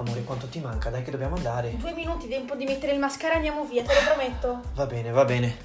[0.00, 0.88] Amore, quanto ti manca?
[0.88, 1.76] Dai che dobbiamo andare.
[1.76, 4.60] Due minuti, tempo di mettere il mascara, andiamo via, te lo prometto.
[4.74, 5.58] Va bene, va bene.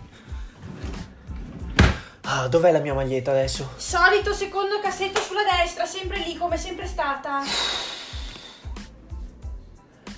[2.23, 3.69] Ah, dov'è la mia maglietta adesso?
[3.77, 7.43] Solito secondo cassetto sulla destra, sempre lì come sempre stata.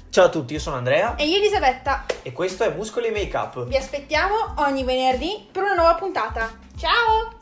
[0.10, 3.68] Ciao a tutti, io sono Andrea E io Elisabetta, e questo è Muscoli Make Up.
[3.68, 6.58] vi aspettiamo ogni venerdì per una nuova puntata.
[6.76, 7.37] Ciao!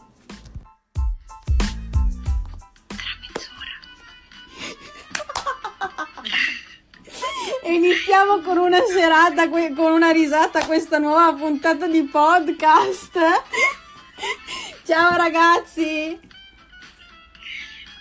[8.41, 13.17] Con una serata, con una risata questa nuova puntata di podcast.
[14.83, 16.19] Ciao ragazzi!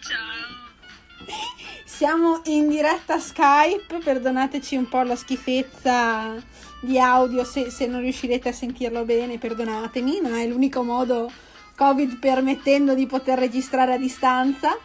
[0.01, 1.34] Ciao.
[1.84, 6.34] Siamo in diretta Skype, perdonateci un po' la schifezza
[6.80, 11.30] di audio se, se non riuscirete a sentirlo bene, perdonatemi, ma è l'unico modo,
[11.77, 14.77] Covid permettendo, di poter registrare a distanza.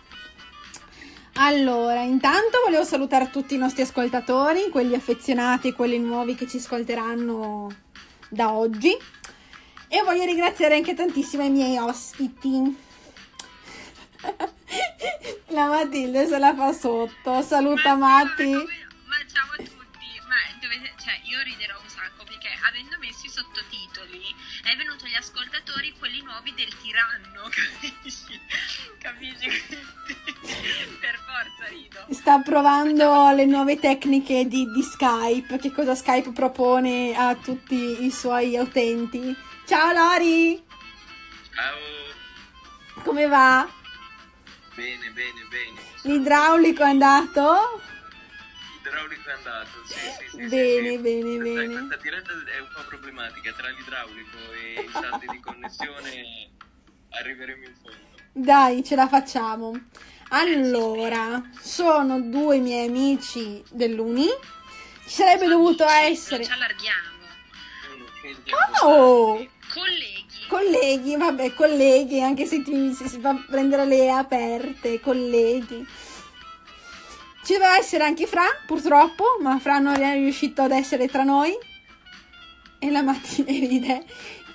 [1.42, 6.58] Allora, intanto volevo salutare tutti i nostri ascoltatori, quelli affezionati e quelli nuovi che ci
[6.58, 7.74] ascolteranno
[8.28, 8.92] da oggi.
[9.88, 12.78] E voglio ringraziare anche tantissimo i miei ospiti.
[15.56, 17.42] La Matilde se la fa sotto.
[17.42, 18.52] Saluta Matti.
[18.52, 20.08] Ma, ma ciao a tutti.
[20.28, 24.22] Ma dovete, cioè, io riderò un sacco perché avendo messo i sottotitoli
[24.64, 28.40] è venuto agli ascoltatori quelli nuovi del tiranno, capisci?
[28.98, 29.48] Capisci?
[31.00, 32.06] per forza rido.
[32.12, 35.58] Sta provando le nuove tecniche di, di Skype.
[35.58, 39.36] Che cosa Skype propone a tutti i suoi utenti.
[39.66, 40.62] Ciao Lori,
[41.54, 43.68] Ciao, come va?
[44.76, 45.80] bene, bene, bene.
[46.04, 47.82] L'idraulico è andato?
[48.82, 50.48] L'idraulico è andato, sì, sì, sì.
[50.48, 50.98] Bene, sì, sì.
[51.00, 51.74] bene, Questa- bene.
[51.74, 56.50] Questa diretta è un po' problematica, tra l'idraulico e i saldi di connessione
[57.10, 57.98] arriveremo in fondo.
[58.32, 59.78] Dai, ce la facciamo.
[60.30, 64.28] Allora, sono due miei amici dell'Uni.
[65.04, 66.38] Ci sarebbe dovuto essere.
[66.38, 67.18] Non ci allarghiamo.
[68.84, 69.48] Oh!
[69.74, 70.18] Colleghi.
[70.48, 75.86] Colleghi, vabbè, colleghi, anche se ti, se si fa prendere le aperte, colleghi.
[77.50, 81.58] Ci doveva essere anche Fra, purtroppo, ma Fra non è riuscito ad essere tra noi.
[82.78, 84.06] E la mattina ride.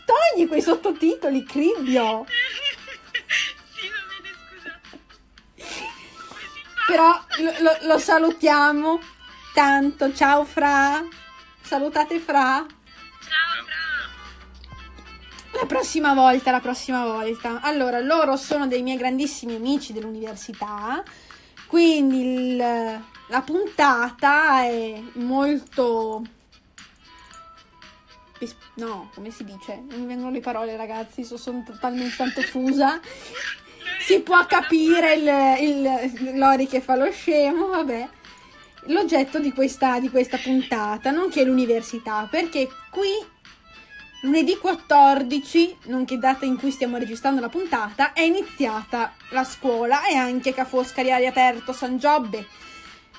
[0.05, 2.25] Togli quei sottotitoli, cribbio.
[6.87, 9.01] Però lo, lo- lo salutiamo
[9.55, 10.15] tanto.
[10.15, 11.05] Ciao Fra.
[11.63, 12.65] Salutate Fra.
[12.65, 13.65] Ciao,
[15.51, 15.59] Fra.
[15.59, 17.61] La prossima volta, la prossima volta.
[17.61, 21.03] Allora, loro sono dei miei grandissimi amici dell'università,
[21.67, 22.21] quindi
[22.53, 26.23] il- la puntata è molto...
[28.77, 29.83] No, come si dice?
[29.89, 33.01] Non mi vengono le parole, ragazzi, so- sono totalmente tanto fusa.
[34.01, 38.09] Si può capire il, il Lori che fa lo scemo, vabbè.
[38.89, 43.09] L'oggetto di questa, di questa puntata, nonché l'università, perché qui
[44.25, 50.15] Lunedì 14, nonché data in cui stiamo registrando la puntata, è iniziata la scuola e
[50.17, 52.47] anche Ca' Foscari ha riaperto San Giobbe.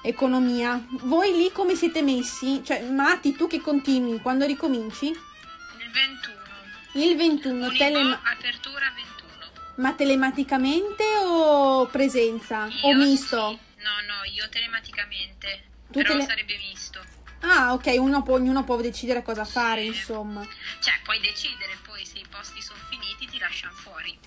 [0.02, 0.84] Economia.
[1.04, 2.64] Voi lì come siete messi?
[2.64, 5.06] Cioè, Mati, tu che continui, quando ricominci?
[5.08, 7.06] Il 21.
[7.06, 9.52] Il 21, Unico, telema- apertura 21.
[9.76, 12.68] ma telematicamente o presenza?
[12.82, 13.50] o Io misto?
[13.50, 13.60] sì.
[13.84, 15.64] No, no, io telematicamente.
[15.88, 17.00] Tu Però tele- sarebbe misto.
[17.42, 19.88] Ah, ok, uno può- ognuno può decidere cosa fare, Sì.
[19.88, 20.46] insomma.
[20.80, 24.18] Cioè, puoi decidere poi se i posti sono finiti ti lasciano fuori.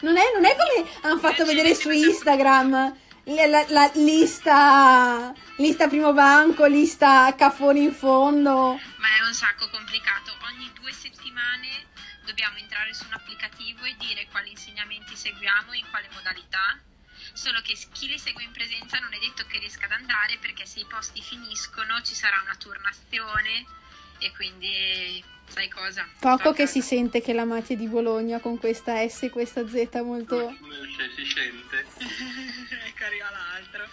[0.00, 5.88] Non è, non è come hanno fatto vedere su Instagram la, la- la lista, lista
[5.88, 8.78] primo banco, lista caffoni in fondo.
[8.96, 10.32] Ma è un sacco complicato.
[10.54, 11.68] Ogni due settimane
[12.24, 16.78] dobbiamo entrare su un applicativo e dire quali insegnamenti seguiamo, in quale modalità.
[17.38, 20.66] Solo che chi li segue in presenza non è detto che riesca ad andare perché
[20.66, 23.64] se i posti finiscono ci sarà una turnazione
[24.18, 26.04] e quindi sai cosa?
[26.18, 29.64] Poco che si sente che la Mati è di Bologna con questa S e questa
[29.68, 30.52] Z molto...
[30.96, 31.86] Cioè, si sente.
[32.86, 33.86] ecco arriva l'altro.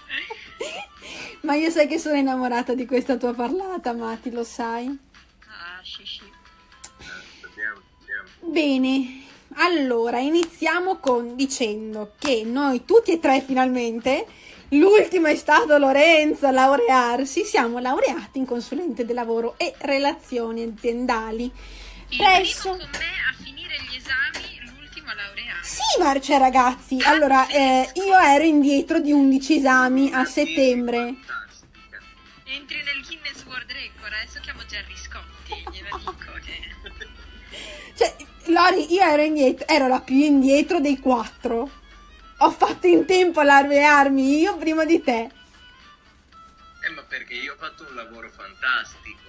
[1.46, 4.88] Ma io sai che sono innamorata di questa tua parlata, Mati, lo sai.
[5.46, 6.45] Ah, sì, sì.
[8.42, 9.24] Bene,
[9.56, 14.26] allora iniziamo con dicendo che noi tutti e tre finalmente,
[14.70, 21.52] l'ultimo è stato Lorenzo a laurearsi, siamo laureati in consulente del lavoro e relazioni aziendali.
[22.10, 22.72] Il Presso...
[22.72, 25.76] primo con me a finire gli esami, l'ultimo a laurearsi.
[25.76, 31.16] Sì, ma cioè ragazzi, allora eh, io ero indietro di 11 esami a settembre.
[31.26, 32.00] Fantastica.
[32.44, 36.35] Entri nel Guinness World Record, adesso chiamo Gerry Scotti, glielo dico.
[37.96, 38.16] Cioè,
[38.48, 41.70] Lori, io ero indietro, ero la più indietro dei quattro.
[42.40, 45.30] Ho fatto in tempo a laurearmi io prima di te.
[47.28, 49.20] E io ho fatto un lavoro fantastico.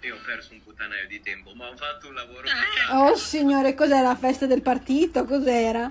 [0.00, 2.50] E ho perso un puttanaio di tempo, ma ho fatto un lavoro Eh.
[2.50, 2.92] fantastico.
[2.96, 5.24] Oh signore, cos'era la festa del partito?
[5.24, 5.90] Cos'era?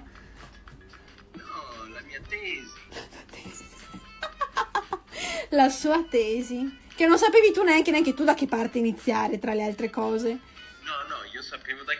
[1.33, 2.77] No, la mia tesi.
[5.49, 6.77] La sua tesi.
[6.95, 10.29] Che non sapevi tu neanche, neanche tu da che parte iniziare, tra le altre cose.
[10.29, 11.93] No, no, io sapevo da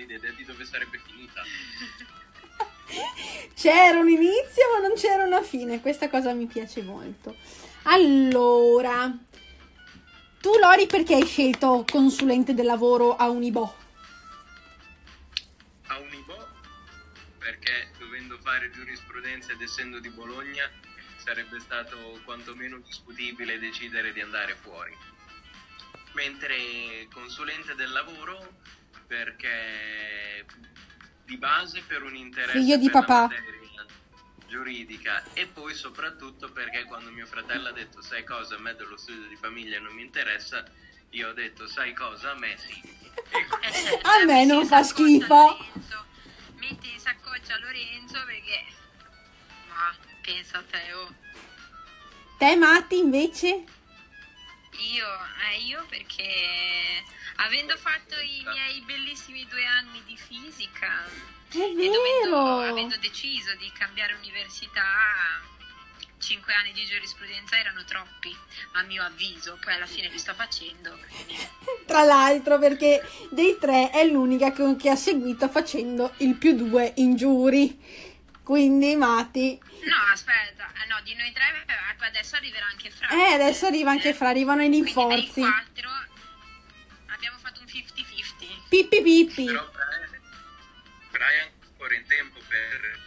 [0.00, 1.42] avevo la più pallida idea di dove sarebbe finita.
[3.54, 7.36] C'era un inizio ma non c'era una fine, questa cosa mi piace molto.
[7.84, 9.16] Allora,
[10.40, 13.76] tu Lori perché hai scelto consulente del lavoro a Unibo?
[15.86, 16.48] A Unibo,
[17.38, 20.68] perché dovendo fare giurisprudenza ed essendo di Bologna,
[21.16, 24.96] sarebbe stato quantomeno discutibile decidere di andare fuori.
[26.14, 28.54] Mentre consulente del lavoro,
[29.10, 30.46] perché
[31.24, 33.22] di base per un interesse Figlio di papà.
[33.22, 33.58] materia
[34.46, 38.96] giuridica e poi soprattutto perché quando mio fratello ha detto sai cosa a me dello
[38.96, 40.64] studio di famiglia non mi interessa
[41.10, 44.82] io ho detto sai cosa a me sì E quindi- Eh, A me non fa
[44.84, 45.34] schifo.
[45.34, 46.04] Lorenzo.
[46.58, 48.64] Metti in saccoccia Lorenzo perché...
[49.68, 49.92] Ma
[50.22, 51.12] pensa a te, oh.
[52.38, 53.64] Te Matti invece?
[54.80, 55.06] Io,
[55.52, 57.04] eh, io perché
[57.36, 61.04] avendo fatto i miei bellissimi due anni di fisica
[61.50, 62.60] È e dovendo, vero!
[62.70, 64.82] avendo deciso di cambiare università,
[66.18, 68.34] cinque anni di giurisprudenza erano troppi,
[68.72, 70.96] a mio avviso, poi alla fine li sto facendo.
[71.08, 71.36] quindi-
[71.86, 76.92] Tra l'altro perché dei tre è l'unica che, che ha seguito facendo il più due
[76.96, 78.09] in giuri.
[78.50, 79.56] Quindi Matti...
[79.84, 83.06] No, aspetta, eh, no, di noi tre eh, adesso arriverà anche Fra.
[83.08, 85.40] Eh, adesso arriva anche Fra, arrivano i rinforzi.
[87.06, 88.68] abbiamo fatto un 50-50.
[88.68, 89.44] Pippi pippi.
[89.44, 89.70] Però
[91.10, 92.98] Brian, ancora in tempo per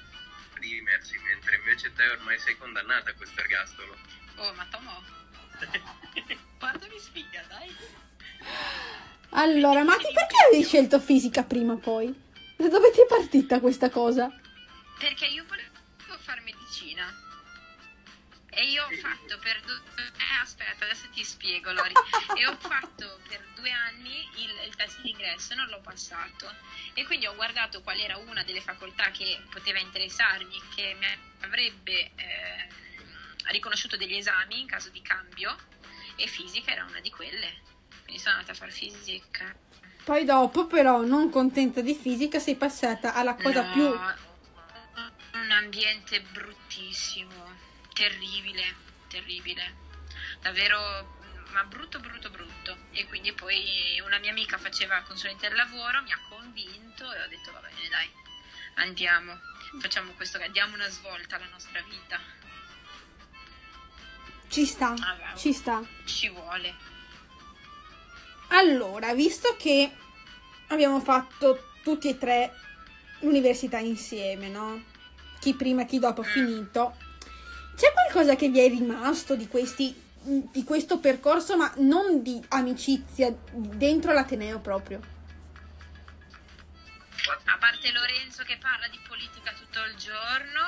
[0.53, 3.97] redimersi, mentre invece te ormai sei condannata a questo ergastolo.
[4.37, 5.03] Oh, ma Tomo.
[6.57, 7.75] Guardami sfiga, dai.
[9.31, 12.17] Allora, Matti, perché avevi scelto fisica prima poi?
[12.55, 14.33] Da dove ti è partita questa cosa?
[14.99, 17.31] Perché io volevo fare medicina.
[18.55, 19.81] E io ho fatto per due...
[19.97, 21.93] Eh, aspetta, adesso ti spiego, Lori.
[22.37, 26.53] E ho fatto per due anni il, il test d'ingresso e non l'ho passato.
[26.93, 31.07] E quindi ho guardato qual era una delle facoltà che poteva interessarmi, che mi
[31.41, 32.67] avrebbe eh,
[33.45, 35.55] riconosciuto degli esami in caso di cambio.
[36.15, 37.61] E fisica era una di quelle.
[38.03, 39.51] Quindi sono andata a fare fisica.
[40.03, 44.31] Poi dopo, però, non contenta di fisica, sei passata alla cosa No, più...
[45.43, 47.51] Un ambiente bruttissimo,
[47.93, 48.63] terribile,
[49.09, 49.75] terribile,
[50.39, 50.77] davvero,
[51.51, 52.77] ma brutto, brutto, brutto.
[52.91, 57.27] E quindi poi una mia amica faceva consulente del lavoro, mi ha convinto e ho
[57.27, 58.09] detto va bene, dai,
[58.75, 59.37] andiamo,
[59.81, 62.21] facciamo questo, diamo una svolta alla nostra vita.
[64.47, 65.83] Ci sta, Ah, ci sta.
[66.05, 66.73] Ci vuole.
[68.47, 69.91] Allora, visto che
[70.67, 72.53] abbiamo fatto tutti e tre
[73.19, 74.91] l'università insieme, no?
[75.43, 76.95] Chi prima, chi dopo, finito.
[77.75, 79.93] C'è qualcosa che vi è rimasto di questi
[80.23, 85.01] di questo percorso, ma non di amicizia dentro l'Ateneo proprio?
[87.43, 90.61] A parte Lorenzo che parla di politica tutto il giorno,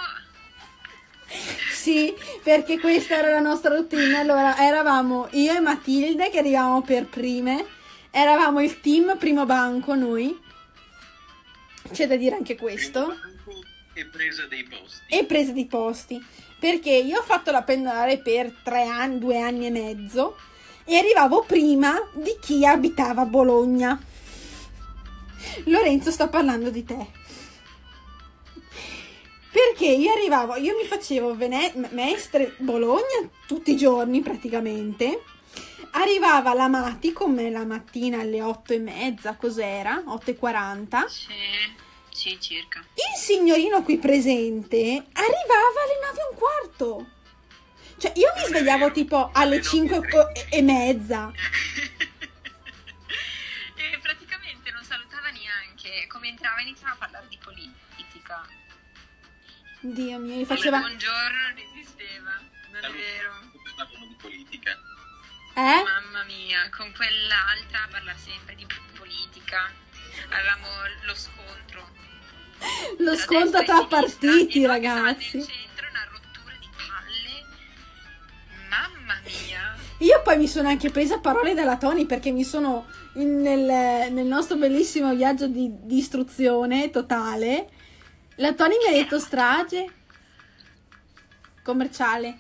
[1.71, 2.13] Sì,
[2.43, 4.19] perché questa era la nostra routine.
[4.19, 7.65] Allora, eravamo io e Matilde che arrivavamo per prime.
[8.11, 10.37] Eravamo il team primo banco noi.
[11.93, 13.34] C'è da dire anche questo.
[13.97, 15.03] E presa dei posti.
[15.07, 16.25] E prese di posti.
[16.59, 20.35] Perché io ho fatto la pendolare per tre anni, due anni e mezzo.
[20.83, 23.99] E arrivavo prima di chi abitava a Bologna.
[25.65, 27.07] Lorenzo sta parlando di te.
[29.49, 35.23] Perché io arrivavo, io mi facevo Vene- Mestre Bologna tutti i giorni praticamente.
[35.91, 40.03] Arrivava la Mati con me la mattina alle otto e mezza, cos'era?
[40.05, 41.05] 8.40.
[41.07, 41.27] sì,
[42.25, 42.83] sì, circa.
[42.95, 44.77] Il signorino qui presente
[45.13, 47.09] arrivava alle nove e un quarto.
[47.97, 50.01] Cioè, io mi svegliavo tipo alle cinque
[50.49, 51.31] e- mezza.
[53.75, 56.07] e praticamente non salutava neanche.
[56.07, 58.47] Come entrava iniziava a parlare di politica.
[59.81, 60.79] Dio mio, gli Il faceva...
[60.79, 62.41] buongiorno non esisteva,
[62.71, 63.33] non è vero.
[63.75, 64.71] Parlavano di politica.
[65.53, 65.83] Eh?
[65.83, 68.65] Mamma mia, con quell'altra parla sempre di
[68.97, 69.71] politica.
[70.29, 70.67] Avevamo
[71.03, 72.05] lo scontro.
[72.99, 75.37] Lo sconto tra partiti, ragazzi.
[75.37, 77.45] Nel centro una rottura di palle.
[78.69, 79.75] Mamma mia.
[79.99, 84.25] Io poi mi sono anche presa parole dalla Tony perché mi sono in- nel, nel
[84.25, 87.69] nostro bellissimo viaggio di, di istruzione totale.
[88.37, 89.93] La Tony mi ha detto strage
[91.63, 92.39] commerciale.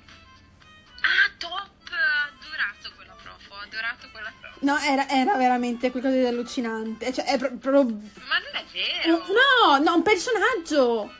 [4.59, 7.11] No, era, era veramente qualcosa di allucinante.
[7.13, 7.83] Cioè, è pro- proprio
[8.27, 9.17] Ma non è vero.
[9.27, 11.13] No, no, un personaggio.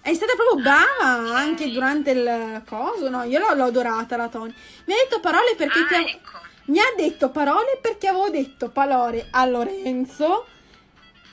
[0.00, 3.08] È stata proprio brava anche durante il coso.
[3.08, 4.52] No, io l'ho, l'ho adorata la Tony.
[4.86, 6.40] Mi ha detto parole perché Ah, ti avevo- ecco.
[6.66, 10.46] mi ha detto parole perché avevo detto parole a Lorenzo.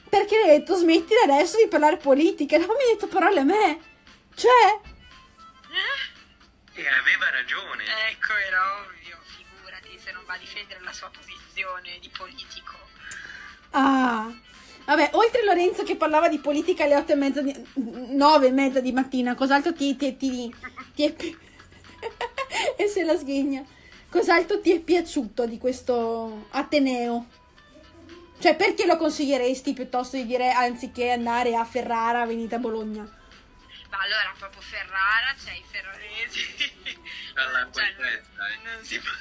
[0.07, 2.55] Perché le ho detto smettila adesso di parlare politica.
[2.55, 3.79] E dopo mi ha detto parole a me.
[4.35, 4.79] Cioè,
[6.75, 7.83] E aveva ragione.
[8.11, 8.98] Ecco, era ovvio,
[10.09, 12.73] se non va a difendere la sua posizione di politico.
[13.71, 14.33] ah.
[14.85, 17.53] Vabbè, oltre Lorenzo che parlava di politica alle otto e mezza di...
[17.75, 20.51] nove e mezza di mattina, cos'altro ti, ti, ti,
[20.95, 21.13] ti è...
[22.75, 23.63] e se la sghigna.
[24.09, 27.27] Cos'altro ti è piaciuto di questo Ateneo?
[28.39, 33.03] Cioè, perché lo consiglieresti piuttosto di dire anziché andare a Ferrara, venite a Bologna?
[33.89, 36.73] Ma allora, proprio Ferrara, c'è i ferraresi.
[37.33, 38.55] Dall'acqua Cioè, testa, eh.
[38.63, 39.11] non, non si può,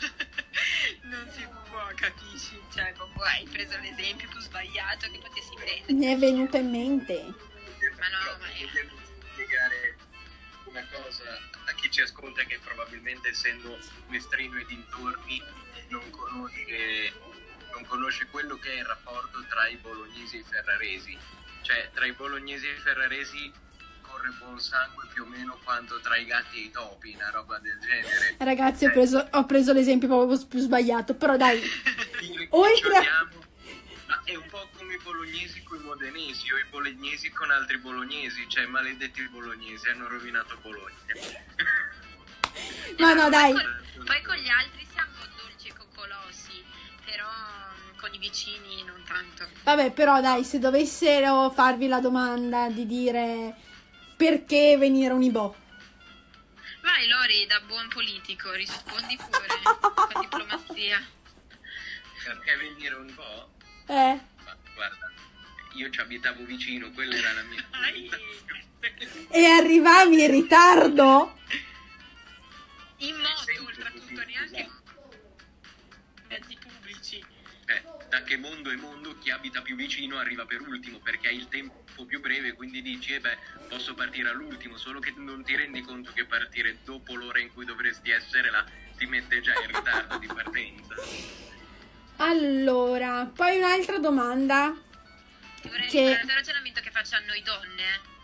[1.08, 2.60] non si può, capisci?
[2.72, 5.92] Cioè, proprio hai preso l'esempio più sbagliato che potessi prendere.
[5.92, 7.14] Mi è venuto in mente.
[7.98, 8.88] Ma no, ma è-
[9.32, 9.96] spiegare
[10.64, 11.24] una cosa
[11.66, 15.42] a chi ci ascolta che probabilmente essendo mestrino e dintorni
[15.88, 17.12] non conosce,
[17.72, 21.18] non conosce quello che è il rapporto tra i bolognesi e i ferraresi.
[21.62, 23.52] Cioè, tra i bolognesi e i ferraresi
[24.18, 27.58] corre buon sangue più o meno quanto tra i gatti e i topi, una roba
[27.58, 28.34] del genere.
[28.38, 31.60] Ragazzi, ho preso, ho preso l'esempio proprio più sbagliato, però dai.
[32.50, 33.44] Oltre a- ricordiamo,
[34.06, 37.78] ma è un po' come i bolognesi con i modenesi o i bolognesi con altri
[37.78, 40.96] bolognesi, cioè maledetti bolognesi hanno rovinato Bologna.
[42.98, 43.52] No, no, dai.
[43.52, 46.64] Poi, poi con gli altri siamo dolci e coccolosi,
[47.04, 49.46] però mm, con i vicini non tanto.
[49.62, 53.54] Vabbè, però dai, se dovessero farvi la domanda di dire
[54.18, 55.54] perché venire a Unibò.
[56.82, 59.46] Vai Lori, da buon politico, rispondi pure
[59.94, 61.06] con diplomazia.
[62.24, 63.52] Perché venire un po'?
[63.86, 65.12] Eh, Ma guarda,
[65.74, 67.64] io ci abitavo vicino, quella era la mia...
[69.30, 71.38] E arrivavi in ritardo?
[72.96, 74.68] In moto, oltretutto, neanche
[76.26, 77.24] mezzi pubblici.
[77.66, 81.36] Eh, da che mondo è mondo, chi abita più vicino arriva per ultimo perché hai
[81.36, 83.38] il tempo più breve, quindi dici, eh beh,
[83.68, 87.64] posso partire all'ultimo, solo che non ti rendi conto che partire dopo l'ora in cui
[87.64, 88.64] dovresti essere là
[88.96, 90.94] ti mette già in ritardo di partenza.
[92.16, 94.74] Allora, poi un'altra domanda.
[95.60, 98.16] Ti vorrei Che- ricordare il ragionamento che facciamo noi donne.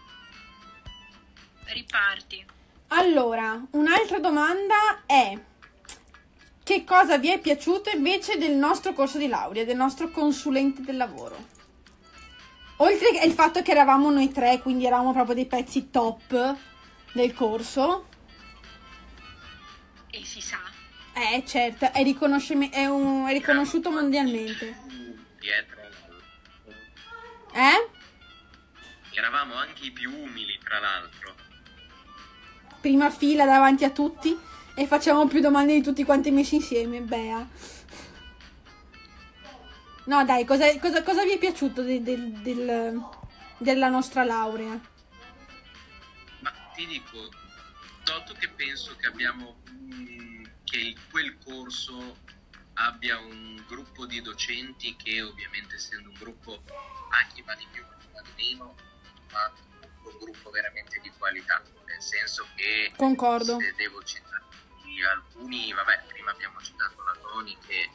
[1.66, 2.44] Riparti.
[2.88, 5.38] Allora, un'altra domanda è
[6.62, 10.96] che cosa vi è piaciuto invece del nostro corso di laurea, del nostro consulente del
[10.96, 11.52] lavoro?
[12.78, 16.56] Oltre che il fatto che eravamo noi tre, quindi eravamo proprio dei pezzi top
[17.12, 18.08] del corso.
[20.10, 20.58] E si sa.
[21.14, 24.76] Eh, certo, è, riconoscimi- è un- è riconosciuto mondialmente.
[25.38, 25.80] Dietro.
[27.52, 27.88] Eh?
[29.16, 31.34] Eravamo anche i più umili, tra l'altro.
[32.80, 34.36] Prima fila davanti a tutti
[34.74, 37.46] e facciamo più domande di tutti quanti messi insieme, Bea.
[40.06, 43.02] No, dai, cosa, cosa- cosa vi è piaciuto de- del- del-
[43.58, 44.78] della nostra laurea?
[46.40, 47.30] Ma ti dico,
[48.04, 49.62] dato che penso che abbiamo
[50.64, 52.18] che quel corso
[52.74, 56.62] abbia un gruppo di docenti che ovviamente essendo un gruppo
[57.10, 57.82] a chi va di più,
[58.12, 58.74] va di meno,
[59.32, 59.50] ma
[60.04, 63.58] un gruppo veramente di qualità, nel senso che Concordo.
[63.58, 64.42] se devo citare
[65.10, 67.90] alcuni, vabbè, prima abbiamo citato la Toni che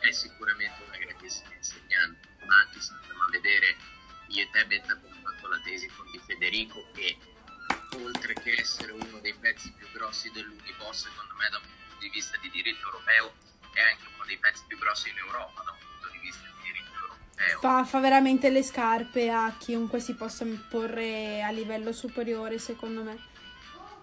[0.00, 3.76] è sicuramente una grandissima insegnante, anche se andiamo a vedere
[4.28, 7.16] io e te Betta abbiamo fatto la tesi con Di Federico che
[7.96, 12.08] oltre che essere uno dei pezzi più grossi dell'Unibo secondo me da un punto di
[12.10, 13.32] vista di diritto europeo
[13.72, 16.62] è anche uno dei pezzi più grossi in Europa da un punto di vista di
[16.62, 17.58] diritto europeo.
[17.60, 23.29] Fa, fa veramente le scarpe a chiunque si possa porre a livello superiore, secondo me.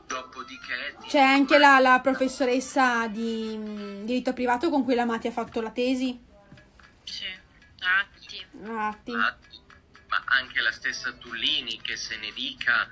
[0.07, 5.31] Dopodiché C'è anche la, la professoressa di mm, diritto privato con cui la Mati ha
[5.31, 6.17] fatto la tesi.
[7.03, 7.25] Sì.
[7.79, 9.11] Atti.
[9.11, 9.37] Ma
[10.25, 12.89] anche la stessa Tullini che se ne dica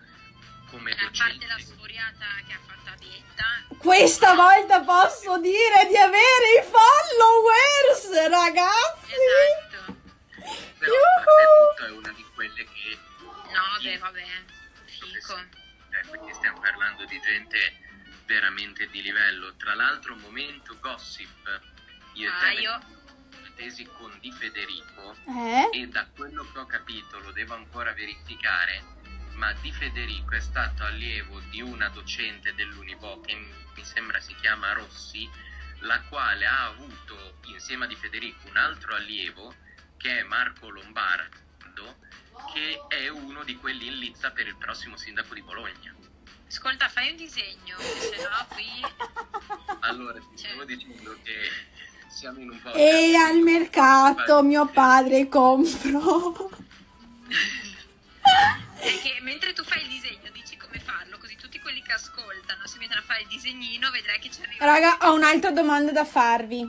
[0.69, 5.87] come A parte docente la sfuriata che ha fatto a Betta, Questa volta posso dire
[5.87, 9.13] di avere i followers, ragazzi!
[9.71, 9.95] esatto.
[10.77, 12.97] però è una di quelle che
[13.55, 14.23] No, beh, vabbè.
[14.85, 15.64] Fico.
[16.09, 17.83] Quindi stiamo parlando di gente
[18.25, 21.61] veramente di livello tra l'altro momento gossip
[22.13, 22.79] io e te Ah, io.
[23.55, 25.69] tesi con Di Federico Eh?
[25.71, 28.83] e da quello che ho capito lo devo ancora verificare
[29.33, 34.73] ma Di Federico è stato allievo di una docente dell'Unibo che mi sembra si chiama
[34.73, 35.29] Rossi
[35.79, 39.53] la quale ha avuto insieme a Di Federico un altro allievo
[39.97, 40.69] che è Marco
[41.75, 41.95] Lombardo,
[42.53, 45.93] che è uno di quelli in lizza per il prossimo sindaco di Bologna.
[46.47, 48.65] Ascolta, fai un disegno, se no qui...
[49.81, 50.49] Allora, ti Cioè.
[50.49, 51.33] stavo dicendo che
[52.07, 52.73] siamo in un po'...
[52.73, 56.49] E al mercato mio padre compro.
[58.77, 62.65] È che mentre tu fai il disegno dici come farlo, così tutti quelli che ascoltano
[62.65, 64.65] si mettono a fare il disegnino, vedrai che ci arriva.
[64.65, 66.63] Raga, ho un'altra domanda da farvi.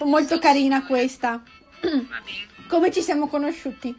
[0.00, 1.42] Molto carina questa.
[1.80, 2.48] Va bene.
[2.68, 3.94] Come ci siamo conosciuti?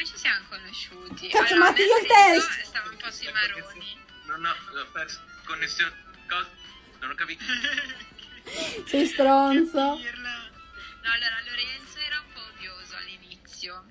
[0.00, 1.28] Come ci siamo conosciuti?
[1.28, 2.62] Cazzo, Allora, ma ti io il test!
[2.62, 3.98] Stavo un po' sui maroni.
[4.28, 5.92] Non ho, ho perso connessione.
[6.26, 6.48] Cosa?
[7.00, 7.44] Non ho capito.
[8.88, 9.78] Sei stronzo.
[9.78, 13.84] No, allora Lorenzo era un po' odioso all'inizio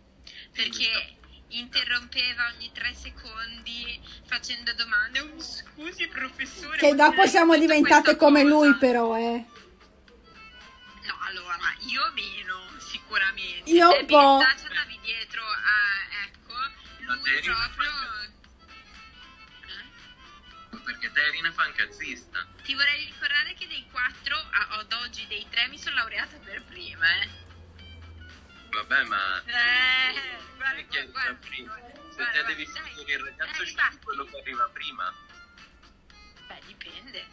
[0.51, 1.17] perché
[1.49, 5.19] interrompeva ogni tre secondi facendo domande.
[5.19, 6.77] "Oh, scusi, professore.
[6.77, 9.45] Che dopo siamo diventate come cosa?" lui, però, eh.
[11.05, 13.69] No, allora, io meno, sicuramente.
[13.69, 14.39] Io un po'.
[15.09, 16.53] Dietro a, ecco,
[16.99, 17.91] lui te eri una proprio...
[19.65, 20.77] Eh?
[20.83, 22.45] Perché eri una fancazzista.
[22.61, 26.61] Ti vorrei ricordare che dei quattro, a- ad oggi dei tre, mi sono laureata per
[26.65, 27.29] prima, eh.
[28.69, 30.13] Vabbè, ma Eh,
[30.57, 31.73] guarda, Perché guarda, prima?
[31.75, 35.13] guarda, se guarda, te devi dai, scegliere il ragazzo dai, scegli quello che arriva prima.
[36.49, 37.25] Beh, dipende.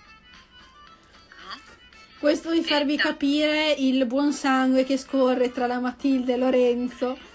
[1.45, 1.61] No?
[2.21, 7.35] Questo di farvi capire il buon sangue che scorre tra la Matilde e Lorenzo.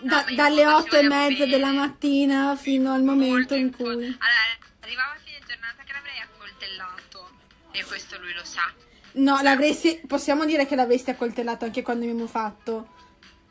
[0.00, 1.50] Da- No, dalle ci otto e voglio mezza bene.
[1.50, 3.92] della mattina fino al momento Molto in info- cui...
[3.94, 7.30] Allora, arrivava a fine giornata che l'avrei accoltellato.
[7.72, 8.72] E questo lui lo sa.
[9.12, 10.00] No, l'avresti...
[10.06, 12.92] possiamo dire che l'avresti accoltellato anche quando abbiamo fatto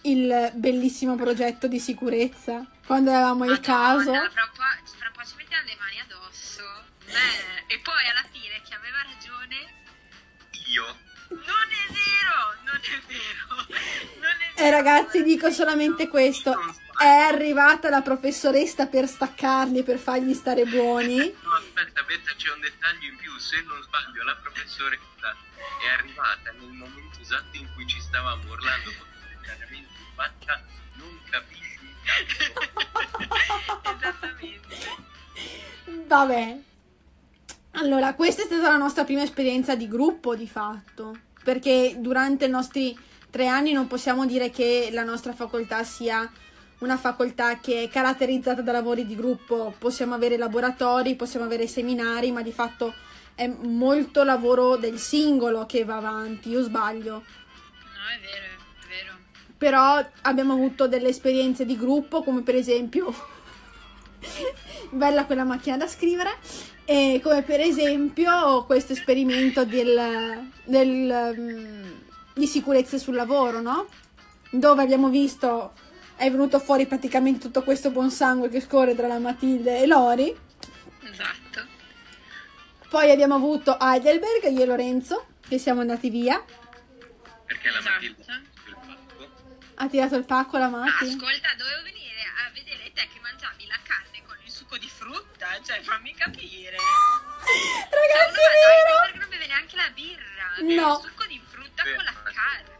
[0.03, 2.63] il bellissimo progetto di sicurezza.
[2.85, 4.13] Quando avevamo il Madonna, caso.
[4.13, 6.61] Fra un, po', fra un po' ci mettiamo le mani addosso.
[7.07, 9.55] Eh, e poi alla fine chi aveva ragione
[10.69, 10.85] Io.
[11.29, 12.04] Non vero,
[12.65, 13.55] non è vero.
[14.19, 14.75] Non è E vero.
[14.77, 16.53] ragazzi, dico solamente questo.
[16.97, 21.17] È arrivata la professoressa per staccarli, per fargli stare buoni.
[21.17, 23.37] No, aspetta, aspetta, c'è un dettaglio in più.
[23.37, 25.35] Se non sbaglio, la professoressa
[25.83, 30.63] è arrivata nel momento esatto in cui ci stavamo urlando contemporaneamente in faccia.
[30.93, 31.63] Non capisci.
[33.97, 34.75] Esattamente.
[36.07, 36.57] Vabbè.
[37.71, 41.17] Allora, questa è stata la nostra prima esperienza di gruppo, di fatto.
[41.45, 42.97] Perché durante i nostri
[43.29, 46.27] tre anni non possiamo dire che la nostra facoltà sia
[46.79, 49.75] una facoltà che è caratterizzata da lavori di gruppo.
[49.77, 52.95] Possiamo avere laboratori, possiamo avere seminari, ma di fatto
[53.35, 56.49] è molto lavoro del singolo che va avanti.
[56.49, 57.13] Io sbaglio.
[57.13, 58.45] No, è vero,
[58.81, 59.17] è vero.
[59.55, 63.13] Però abbiamo avuto delle esperienze di gruppo, come per esempio.
[64.91, 66.31] Bella quella macchina da scrivere.
[66.85, 71.91] E come per esempio questo esperimento del, del, mm,
[72.35, 73.87] di sicurezza sul lavoro, no?
[74.51, 75.73] Dove abbiamo visto.
[76.15, 80.33] È venuto fuori praticamente tutto questo buon sangue che scorre tra la Matilde e Lori.
[81.11, 81.73] Esatto.
[82.89, 86.41] Poi abbiamo avuto Heidelberg, io e Lorenzo, che siamo andati via.
[87.45, 88.23] Perché la Esatto.
[88.23, 89.29] Pacco.
[89.75, 91.05] Ha tirato il pacco la Ma Mati.
[91.05, 91.44] ascolta,
[95.65, 96.77] Cioè, fammi capire.
[96.77, 99.01] Cioè, Ragazzi, uno è va a vero!
[99.01, 100.53] Heidelberg non beve neanche la birra.
[100.57, 100.95] Beve No.
[101.03, 102.73] il succo di frutta con la carne.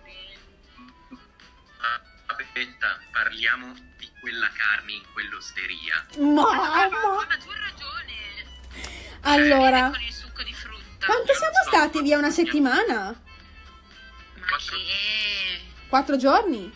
[2.28, 6.06] Aspetta, parliamo di quella carne in quell'osteria.
[6.18, 6.88] Mamma!
[6.90, 8.14] Ma tu hai ragione.
[9.22, 11.06] Allora, Con il succo di frutta.
[11.06, 11.70] quanto siamo so.
[11.70, 13.04] stati via una settimana?
[14.36, 15.62] Ma Quattro- che...
[15.90, 16.74] Quattro giorni?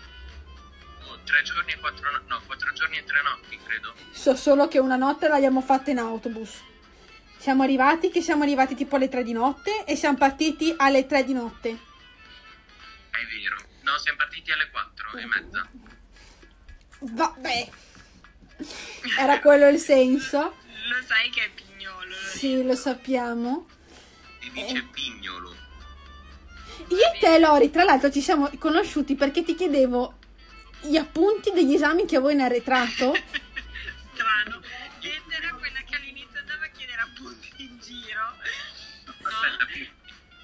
[1.08, 3.94] Oh, tre giorni e quattro no- quattro giorni e tre notti, credo.
[4.12, 6.62] So solo che una notte l'abbiamo fatta in autobus.
[7.38, 11.24] Siamo arrivati, che siamo arrivati tipo alle tre di notte e siamo partiti alle tre
[11.24, 11.70] di notte.
[11.70, 13.58] È vero.
[13.82, 15.68] No, siamo partiti alle quattro e mezza.
[17.00, 17.70] Vabbè.
[19.18, 20.38] Era quello il senso?
[20.38, 22.14] Lo sai che è pignolo.
[22.14, 23.68] Sì, lo sappiamo.
[24.40, 25.56] Si dice pignolo.
[26.90, 30.19] Io e te, Lori, tra l'altro ci siamo conosciuti perché ti chiedevo
[30.82, 33.14] gli appunti degli esami che avevo in arretrato.
[34.14, 34.62] Strano.
[35.00, 38.36] Che era quella che all'inizio andava a chiedere appunti in giro.
[39.06, 39.66] Aspetta,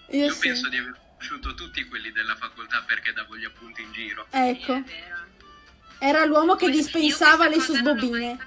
[0.10, 0.40] Io io sì.
[0.40, 4.28] penso di aver conosciuto tutti quelli della facoltà perché davo gli appunti in giro.
[4.30, 4.84] Ecco,
[6.00, 8.38] era l'uomo che Io dispensava le sue cosa non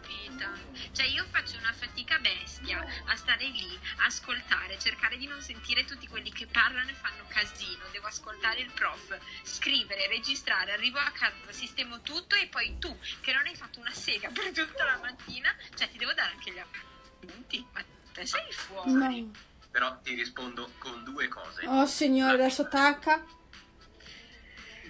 [0.98, 6.08] Cioè io faccio una fatica bestia a stare lì, ascoltare, cercare di non sentire tutti
[6.08, 7.84] quelli che parlano e fanno casino.
[7.92, 13.32] Devo ascoltare il prof, scrivere, registrare, arrivo a casa, sistemo tutto e poi tu che
[13.32, 16.58] non hai fatto una sega per tutta la mattina, cioè ti devo dare anche gli
[16.58, 17.64] appunti.
[17.72, 19.22] Ma te sei fuori.
[19.22, 19.30] No.
[19.70, 21.64] Però ti rispondo con due cose.
[21.64, 23.24] Oh signore, adesso attacca.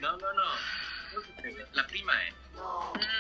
[0.01, 1.67] No, no, no.
[1.73, 3.18] La prima è Mm,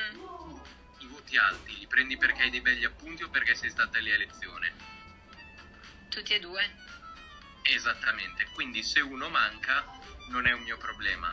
[1.29, 4.13] i voti alti, li prendi perché hai dei belli appunti o perché sei stata lì
[4.13, 4.73] a lezione?
[6.09, 6.69] tutti e due.
[7.63, 9.85] Esattamente, quindi se uno manca
[10.31, 11.33] non è un mio problema.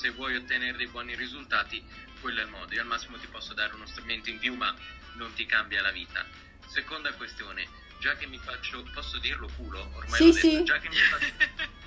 [0.00, 1.82] Se vuoi ottenere dei buoni risultati,
[2.20, 2.74] quello è il modo.
[2.74, 4.74] Io al massimo ti posso dare uno strumento in più, ma
[5.14, 6.24] non ti cambia la vita.
[6.66, 7.66] Seconda questione,
[7.98, 9.90] già che mi faccio, posso dirlo culo?
[9.94, 10.64] Ormai Sì, l'ho detto, sì.
[10.64, 11.72] già che mi faccio...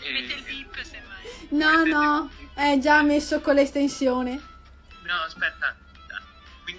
[0.00, 1.48] Eh, Mette il bip semmai.
[1.50, 4.40] No, no, è già messo con l'estensione.
[5.02, 5.76] No, aspetta,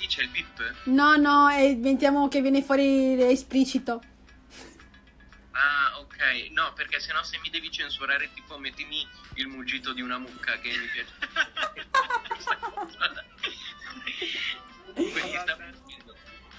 [0.09, 0.73] c'è il bip?
[0.85, 4.01] No, no, mettiamo che viene fuori esplicito.
[5.51, 10.17] Ah, ok, no, perché sennò se mi devi censurare, tipo mettimi il muggito di una
[10.17, 11.13] mucca che mi piace.
[15.11, 15.37] Quindi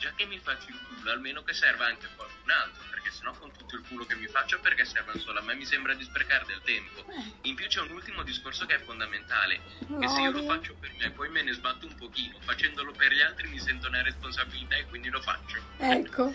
[0.01, 3.33] già che mi faccio il culo, almeno che serva anche a qualcun altro, perché sennò
[3.35, 6.03] con tutto il culo che mi faccio perché servono solo a me, mi sembra di
[6.05, 7.05] sprecare del tempo.
[7.43, 9.61] In più c'è un ultimo discorso che è fondamentale,
[10.01, 13.13] che se io lo faccio per me poi me ne sbatto un pochino, facendolo per
[13.13, 15.61] gli altri mi sento una responsabilità e quindi lo faccio.
[15.77, 16.35] Ecco,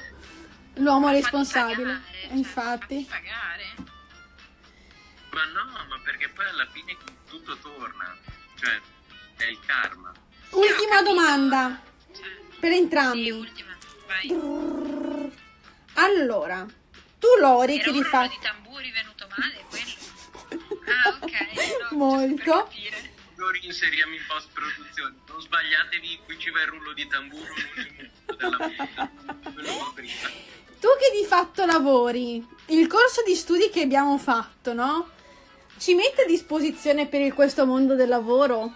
[0.76, 1.94] l'uomo responsabile.
[1.94, 3.04] pagare, cioè, infatti.
[3.04, 3.94] fatti pagare.
[5.32, 6.96] Ma no, ma perché poi alla fine
[7.28, 8.16] tutto torna,
[8.60, 8.80] cioè
[9.38, 10.14] è il karma.
[10.52, 11.82] Ultima domanda
[12.16, 13.30] Cioè, per sì, entrambi.
[13.30, 13.78] ultima.
[14.08, 15.32] Vai.
[15.94, 16.66] Allora,
[17.20, 19.94] tu Lori Era che un di tamburi venuto male, quello.
[20.86, 21.92] Ah, ok.
[21.92, 22.36] no, Molto.
[22.36, 23.14] per capire.
[23.36, 25.16] Lo reinseriamo in post produzione.
[25.28, 27.54] Non sbagliatevi, qui ci va il rullo di tamburo
[28.38, 29.12] della vita.
[30.80, 35.10] Tu che di fatto lavori, il corso di studi che abbiamo fatto, no?
[35.78, 38.74] Ci mette a disposizione per questo mondo del lavoro?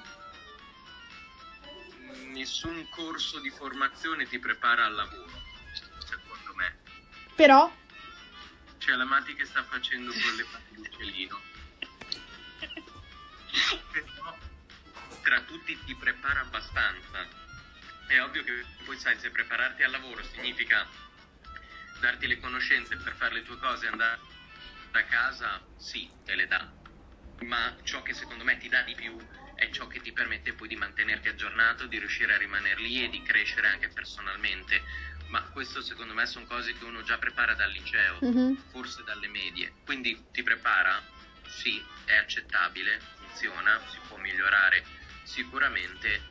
[2.40, 5.42] Nessun corso di formazione ti prepara al lavoro,
[6.08, 6.74] secondo me.
[7.36, 7.70] Però,
[8.78, 11.42] C'è la Mati che sta facendo con le patte d'uccellino.
[13.92, 14.38] Però
[15.22, 17.28] tra tutti ti prepara abbastanza.
[18.08, 20.88] È ovvio che poi sai, se prepararti al lavoro significa
[22.00, 24.18] darti le conoscenze per fare le tue cose e andare
[24.92, 26.72] a casa, sì, te le dà.
[27.40, 29.18] Ma ciò che secondo me ti dà di più
[29.60, 33.10] è ciò che ti permette poi di mantenerti aggiornato, di riuscire a rimanere lì e
[33.10, 34.82] di crescere anche personalmente.
[35.28, 39.28] Ma questo secondo me sono cose che uno già prepara dal liceo mhm, forse dalle
[39.28, 39.74] medie.
[39.84, 41.04] Quindi ti prepara?
[41.46, 44.84] Sì, è accettabile, funziona, si può migliorare
[45.24, 46.22] sicuramente,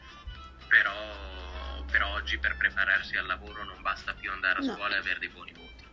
[0.66, 4.74] però, però oggi per prepararsi al lavoro non basta più andare a No.
[4.74, 5.84] scuola e avere dei buoni voti.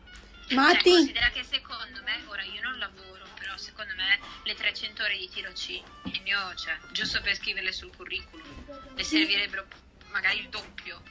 [0.53, 0.89] Matti?
[0.89, 5.17] Cioè, considera che secondo me, ora io non lavoro, però secondo me le 300 ore
[5.17, 9.65] di tiro C, il mio, cioè, giusto per scriverle sul curriculum, le servirebbero
[10.11, 11.01] magari il doppio.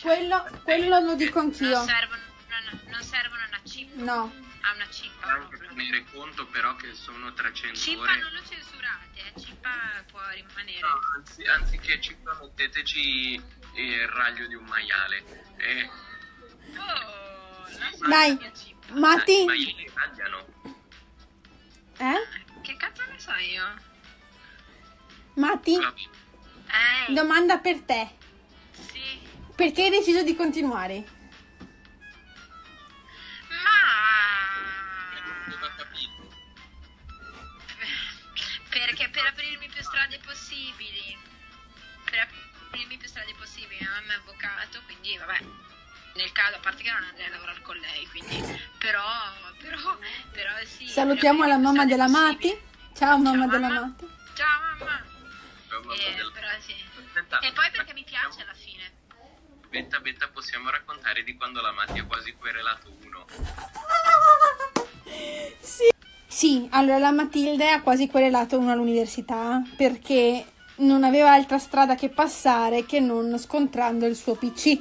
[0.00, 1.68] quello, quello lo dico anch'io.
[1.76, 5.68] Non servono, non, non servono a una cippa, No, a una cippa Anche proprio.
[5.76, 8.16] tenere conto però che sono 300 Cippa ore.
[8.18, 10.80] non lo censurate, eh, cippa può rimanere.
[10.80, 13.42] No, anzi, anziché cippa metteteci
[13.74, 15.24] il raglio di un maiale.
[15.58, 15.90] Eh,
[16.76, 17.66] Oh,
[18.00, 18.38] la Dai.
[18.92, 19.40] Matti?
[19.42, 20.46] I maiali tagliano.
[22.00, 22.60] Eh?
[22.62, 23.64] Che cazzo ne so io?
[25.34, 25.74] Matti.
[25.74, 28.10] Eh, domanda per te.
[28.72, 29.20] sì.
[29.54, 31.04] Perché hai deciso di continuare?
[33.48, 33.78] Ma...
[35.46, 36.28] Non ho capito.
[38.70, 41.18] Perché per aprirmi più strade possibili.
[42.04, 42.28] Per
[42.66, 43.76] aprirmi più strade possibili.
[43.80, 45.69] Mia mamma è avvocato, quindi vabbè.
[46.20, 48.36] Nel caso, a parte che non andrei a lavorare con lei, quindi.
[48.78, 49.00] Però,
[49.58, 49.96] però,
[50.32, 50.86] però sì.
[50.86, 52.54] Salutiamo la mamma della Mati.
[52.94, 53.68] Ciao mamma della.
[53.70, 54.06] Mati.
[54.34, 55.00] Ciao mamma.
[55.70, 56.72] Mamma Eh, del- però sì.
[56.72, 58.92] E poi perché mi piace alla fine.
[59.70, 63.24] Betta, Betta, possiamo raccontare di quando la Matti ha quasi querelato uno.
[65.60, 65.88] Sì.
[66.26, 70.44] Sì, allora la Matilde ha quasi querelato uno all'università perché
[70.76, 74.78] non aveva altra strada che passare che non scontrando il suo PC.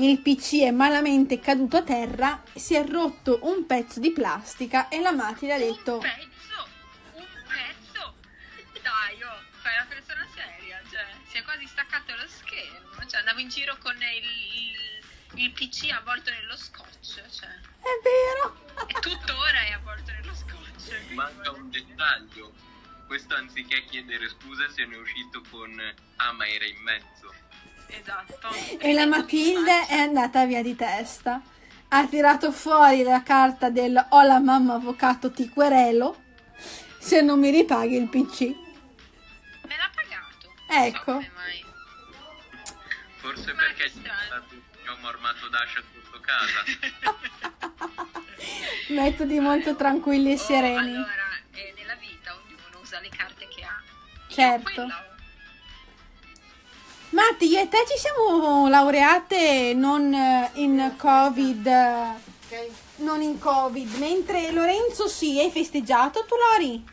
[0.00, 4.98] Il PC è malamente caduto a terra, si è rotto un pezzo di plastica e
[4.98, 6.68] la Mati le ha detto Un pezzo,
[7.16, 8.14] un pezzo.
[8.80, 13.40] Dai, oh, fai la persona seria, cioè, si è quasi staccato lo schermo, cioè andavo
[13.40, 14.24] in giro con il,
[15.34, 18.86] il, il PC avvolto nello scotch, cioè, è vero.
[18.86, 21.10] e tuttora è avvolto nello scotch.
[21.10, 22.54] Manca un dettaglio.
[23.06, 25.78] Questo anziché chiedere scusa se ne è uscito con
[26.16, 27.34] Ah ma era in mezzo.
[27.90, 28.48] Esatto.
[28.78, 31.40] E la Matilde è andata via di testa.
[31.88, 36.28] Ha tirato fuori la carta del ho la mamma avvocato ti querelo
[36.98, 38.40] se non mi ripaghi il PC.
[38.42, 40.52] Me l'ha pagato.
[40.68, 41.12] Ecco.
[41.12, 41.64] Non so mai.
[43.16, 46.62] Forse Ma perché c'è un armato d'ascia sotto casa.
[48.88, 50.92] Metodi molto tranquilli e sereni.
[50.92, 53.82] Oh, allora, eh, nella vita ognuno usa le carte che ha.
[53.82, 54.62] Io Certo.
[54.72, 55.09] quella ho.
[57.10, 63.94] Matti, io e te ci siamo laureate non eh, in Covid, eh, non in Covid,
[63.96, 66.84] mentre Lorenzo sì, hai festeggiato tu Lori?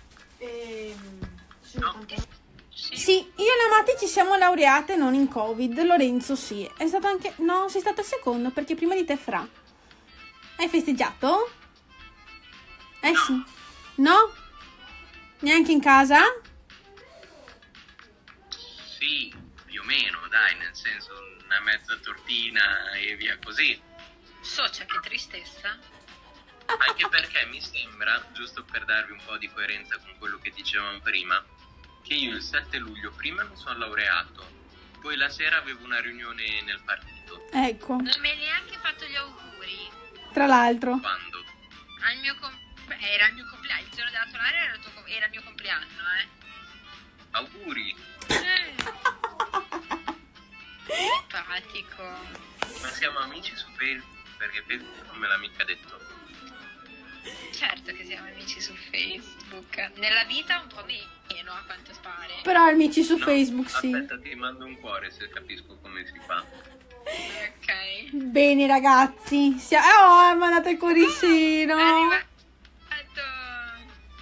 [1.74, 1.96] No,
[2.74, 2.98] Sì.
[2.98, 6.68] Sì, io e la Matti ci siamo laureate non in Covid, Lorenzo sì.
[6.78, 7.34] È stato anche...
[7.38, 9.48] No, sei stato il secondo perché prima di te Fra.
[10.58, 11.50] Hai festeggiato?
[13.02, 13.44] Eh sì.
[13.98, 14.32] No?
[15.40, 16.22] Neanche in casa?
[18.98, 19.32] sì,
[19.88, 21.13] meno, dai, nel senso
[21.45, 23.82] una mezza tortina e via così.
[24.41, 25.78] Socia, che tristezza.
[26.80, 31.00] Anche perché mi sembra, giusto per darvi un po' di coerenza con quello che dicevamo
[31.00, 31.43] prima,
[32.04, 34.45] che io il 7 luglio prima mi sono laureato,
[35.00, 37.47] poi la sera avevo una riunione nel partito.
[37.54, 39.89] Ecco, Non mi hai neanche fatto gli auguri.
[40.34, 40.97] tra l'altro.
[41.00, 41.43] Quando?
[42.04, 43.82] Al mio com- beh, era il mio compleanno.
[43.84, 45.86] Il giorno della tua laurea era il, com- era il mio compleanno,
[46.19, 46.28] eh.
[47.32, 47.95] Auguri!
[48.28, 49.36] Eh.
[50.88, 52.04] Simpatico.
[52.82, 56.00] Ma siamo amici su Facebook, perché Facebook non me l'ha mica detto.
[57.52, 59.76] Certo che siamo amici su Facebook.
[59.95, 62.34] Nella vita un po' meno, a quanto pare.
[62.43, 63.91] Però amici su No, Facebook sì.
[63.93, 66.45] Aspetta, ti mando un cuore se capisco come si fa.
[67.08, 68.10] Ok.
[68.12, 71.76] Bene ragazzi, sia- oh, ha mandato il cuoricino.
[71.76, 72.26] Arrivato.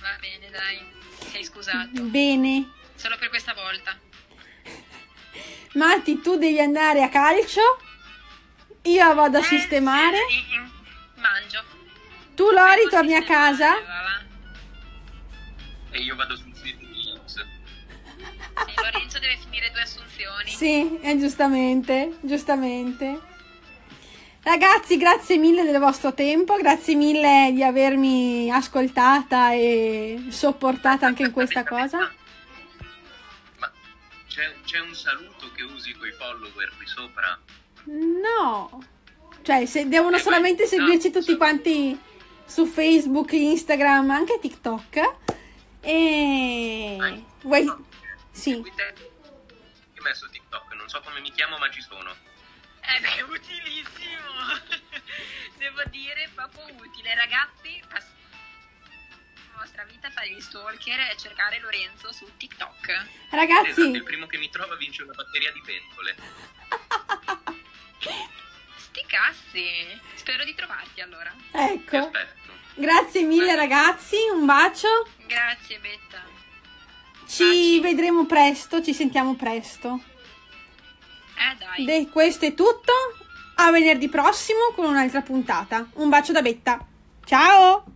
[0.01, 0.79] Va bene, dai.
[1.31, 2.01] Sei scusato.
[2.03, 2.71] Bene.
[2.95, 3.97] Solo per questa volta.
[5.75, 7.61] Matti, tu devi andare a calcio.
[8.83, 10.17] Io vado a Eh, sistemare.
[10.29, 10.69] sì, in-
[11.21, 11.63] Mangio.
[12.35, 13.73] Tu Lori Devo torni a casa.
[15.91, 17.33] E io vado sul sito di Linux.
[17.33, 20.49] Sì, Lorenzo deve finire due assunzioni.
[20.49, 23.19] Sì, eh, giustamente, giustamente.
[24.43, 31.31] Ragazzi, grazie mille del vostro tempo, grazie mille di avermi ascoltata e sopportata anche in
[31.31, 32.11] questa cosa.
[34.35, 37.39] C'è, c'è un saluto che usi coi follower qui sopra?
[37.85, 38.83] No,
[39.43, 41.97] cioè se devono Eh, solamente ma- seguirci no, tutti so- quanti
[42.45, 45.13] su Facebook, Instagram, anche TikTok.
[45.79, 47.63] E vuoi...
[47.63, 47.85] no,
[48.31, 48.49] Sì.
[48.49, 52.11] Io ho messo TikTok, non so come mi chiamo, ma ci sono.
[52.81, 54.33] Eh beh, utilissimo.
[55.57, 57.15] Devo dire, proprio utile.
[57.15, 58.01] Ragazzi, la
[59.57, 62.89] vostra vita fare il stalker e cercare Lorenzo su TikTok.
[62.89, 66.15] Esatto, ragazzi, il primo che mi trova vince una batteria di pentole.
[68.77, 69.99] Sti cazzi.
[70.15, 71.33] Spero di trovarti allora.
[71.51, 71.97] Ecco.
[71.97, 72.53] aspetto.
[72.75, 75.07] Grazie mille ragazzi, un bacio.
[75.25, 76.23] Grazie, Betta.
[77.27, 80.01] Ci vedremo presto, ci sentiamo presto.
[81.35, 81.85] Eh dai.
[81.85, 82.91] De- questo è tutto.
[83.57, 85.87] A venerdì prossimo con un'altra puntata.
[85.93, 86.85] Un bacio da Betta.
[87.23, 87.94] Ciao!